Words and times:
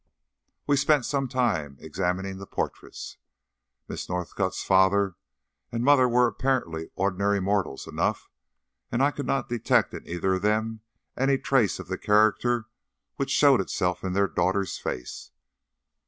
We 0.65 0.77
spent 0.77 1.05
some 1.05 1.27
time 1.27 1.77
examining 1.79 2.39
the 2.39 2.47
portraits. 2.47 3.17
Miss 3.87 4.09
Northcott's 4.09 4.63
father 4.63 5.13
and 5.71 5.83
mother 5.83 6.09
were 6.09 6.25
apparently 6.25 6.89
ordinary 6.95 7.39
mortals 7.39 7.85
enough, 7.87 8.27
and 8.91 9.03
I 9.03 9.11
could 9.11 9.27
not 9.27 9.47
detect 9.47 9.93
in 9.93 10.07
either 10.09 10.33
of 10.33 10.41
them 10.41 10.81
any 11.15 11.37
traces 11.37 11.81
of 11.81 11.87
the 11.87 11.99
character 11.99 12.65
which 13.17 13.29
showed 13.29 13.61
itself 13.61 14.03
in 14.03 14.13
their 14.13 14.27
daughter's 14.27 14.79
face. 14.79 15.29